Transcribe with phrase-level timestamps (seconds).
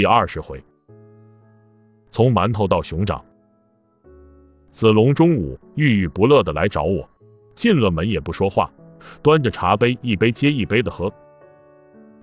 [0.00, 0.64] 第二十回，
[2.10, 3.22] 从馒头到熊掌。
[4.72, 7.06] 子龙中午郁郁不乐的来找我，
[7.54, 8.72] 进了门也不说话，
[9.20, 11.12] 端着茶杯一杯接一杯的喝。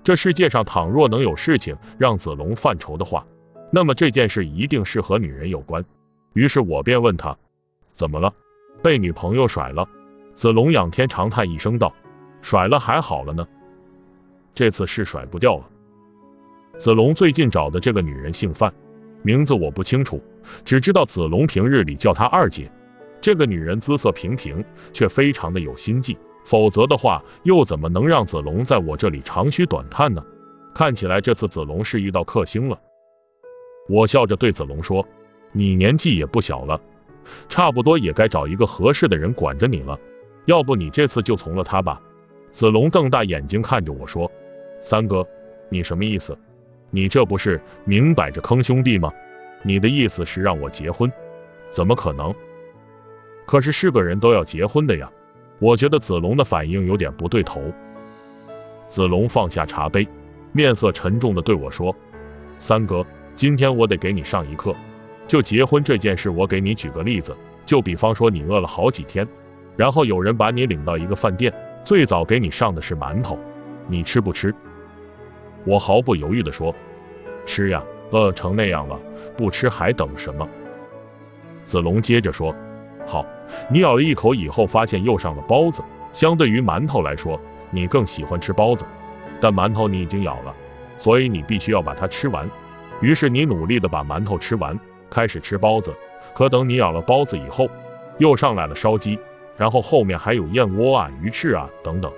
[0.04, 3.28] 这世界上倘若能有事情让子龙犯愁的话，
[3.72, 5.86] 那么这件事一定是和女人有关。
[6.34, 7.38] 于是我便问他，
[7.94, 8.34] 怎么了？
[8.82, 9.88] 被女朋友甩了？
[10.34, 11.94] 子龙仰天长叹一声道，
[12.42, 13.48] 甩了还好了呢，
[14.56, 15.70] 这次是甩不掉了。
[16.78, 18.74] 子龙最近找的这个女人姓范，
[19.24, 20.22] 名字我不清楚，
[20.64, 22.72] 只知道子龙平日里叫她二姐。
[23.20, 24.64] 这个女人姿色平平，
[24.94, 30.24] 却非常的有心计，否则的话，又怎么能让子龙在我这里长吁短叹呢？
[30.76, 32.80] 看起来这次子龙是遇到克星了。
[33.90, 35.04] 我笑着对子龙说
[35.52, 36.80] ：“你年纪也不小了，
[37.50, 40.00] 差不多也该找一个合适的人管着你了，
[40.46, 42.00] 要不你这次就从了他吧。”
[42.54, 44.32] 子龙瞪大眼睛看着我说
[44.84, 45.26] ：“三哥，
[45.70, 46.38] 你什么意思？”
[46.90, 49.12] 你这不是明摆着坑兄弟吗？
[49.64, 51.12] 你的意思是让我结婚？
[51.72, 52.34] 怎么可能？
[53.46, 55.10] 可是是个人都要结婚的呀。
[55.60, 57.62] 我觉得子龙的反应有点不对头。
[58.90, 60.08] 子龙放下茶杯，
[60.54, 61.94] 面色沉重的对我说
[62.60, 64.74] ：“三哥，今天我得给你上一课。
[65.28, 67.36] 就结婚这件事，我给你举个例子。
[67.66, 69.28] 就比方说你饿了好几天，
[69.76, 73.38] 然后有人把你领到一个饭店，最早给你上的是馒头，
[73.88, 74.56] 你吃不吃？”
[75.68, 76.74] 我毫不犹豫地说
[77.46, 78.98] ：“吃呀，饿成那样了，
[79.36, 80.48] 不吃还等什么？”
[81.68, 82.56] 子龙接着说
[83.06, 83.26] ：“好，
[83.70, 85.84] 你咬了一口以后，发现又上了包子。
[86.14, 87.38] 相对于馒头来说，
[87.70, 88.86] 你更喜欢吃包子，
[89.42, 90.56] 但馒头你已经咬了，
[90.98, 92.50] 所以你必须要把它吃完。
[93.02, 94.80] 于是你努力的把馒头吃完，
[95.10, 95.94] 开始吃包子。
[96.34, 97.70] 可等你咬了包子以后，
[98.20, 99.20] 又上来了烧鸡，
[99.58, 102.10] 然后后面还有燕窝啊、鱼翅啊等等。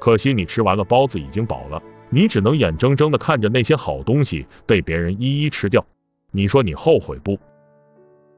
[0.00, 5.84] 可惜你吃完了包子已经饱了。”你只能眼睁睁的看着那些好东西被别人一一吃掉，
[6.30, 7.38] 你说你后悔不？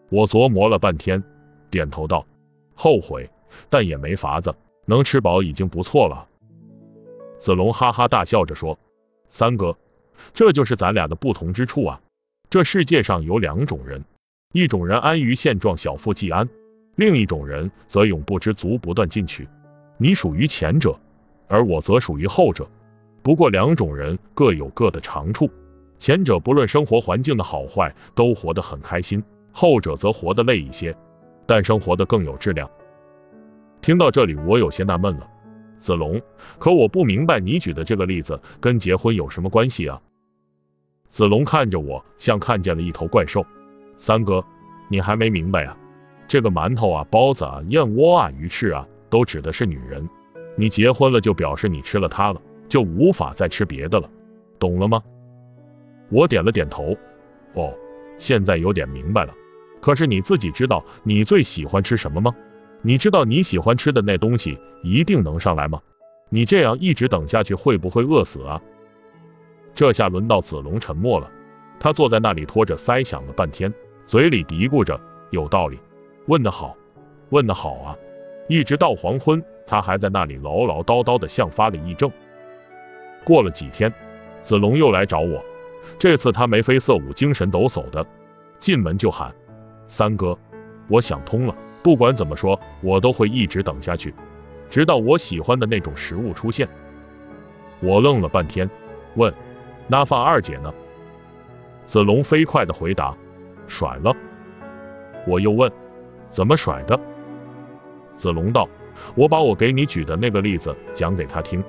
[0.09, 1.23] 我琢磨了半天，
[1.71, 2.27] 点头道：
[2.75, 3.31] 后悔，
[3.69, 4.55] 但也没法子，
[4.87, 6.27] 能吃饱已经不错了。
[7.39, 8.79] 子龙哈哈大笑着说：
[9.29, 9.79] 三哥，
[10.35, 12.01] 这就是咱俩的不同之处啊！
[12.51, 14.05] 这世界上有两种人，
[14.53, 16.45] 一种人安于现状，小富即安；
[16.97, 19.49] 另一种人则永不知足，不断进取。
[19.97, 20.99] 你属于前者，
[21.47, 22.69] 而我则属于后者。
[23.23, 25.51] 不过两种人各有各的长处，
[25.99, 29.23] 前者不论生活环境的好坏都活得很开心，
[29.53, 30.97] 后者则活得累一些，
[31.47, 32.69] 但生活的更有质量。
[33.83, 35.29] 听到这里，我有些纳闷了，
[35.81, 36.21] 子龙，
[36.59, 40.01] 可我不明白你举的这个例子跟结婚有什么关系啊？
[41.11, 43.45] 子龙看着我，像看见了一头怪兽。
[43.99, 44.43] 三哥，
[44.89, 45.77] 你还没明白啊？
[46.27, 50.09] 这个馒头啊、包子啊、燕窝啊、鱼翅啊，都指的是女人。
[50.57, 52.41] 你结婚了，就表示你吃了她了。
[52.71, 54.09] 就无法再吃别的了，
[54.59, 55.03] 懂了吗？
[56.09, 56.97] 我点了点头。
[57.53, 57.75] 哦，
[58.19, 59.35] 现在有点明白了。
[59.83, 62.35] 可是你自己知道你最喜欢吃什么吗？
[62.81, 65.81] 你知道你喜欢吃的那东西一定能上来吗？
[66.31, 68.63] 你这样一直等下去会不会饿死啊？
[69.75, 71.29] 这下轮到子龙沉默了，
[71.81, 73.75] 他坐在那里托着腮想了半天，
[74.07, 75.01] 嘴里嘀咕着
[75.31, 75.79] 有道理，
[76.27, 76.77] 问得好，
[77.31, 77.97] 问得好啊！
[78.49, 82.11] 一直到黄昏，他还在那里唠唠叨叨的，像发了癔症。
[83.25, 83.93] 过了几天，
[84.43, 85.45] 子龙又来找我，
[85.99, 88.07] 这次他眉飞色舞、精神抖擞的，
[88.59, 89.35] 进门就喊
[89.89, 90.37] ：“三哥，
[90.89, 94.15] 我想通了，不管怎么说，我都会一直等下去，
[94.71, 96.69] 直到我喜欢的那种食物出现。”
[97.81, 98.69] 我愣了半天，
[99.17, 99.33] 问
[99.89, 100.73] ：“那范二姐呢？”
[101.87, 103.17] 子龙飞快的回答
[103.67, 104.15] ：“甩了。”
[105.27, 105.71] 我又问
[106.31, 106.99] ：“怎么甩的？”
[108.17, 108.69] 子龙道
[109.17, 111.63] ：“我把我给你举的那个例子讲给他听。”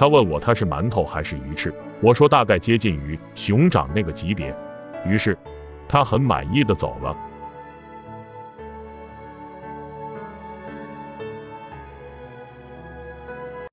[0.00, 4.56] 他问我他是馒头还是鱼翅，我说大概接近于熊掌那个级别，
[5.04, 5.36] 于是
[5.86, 7.14] 他很满意的走了。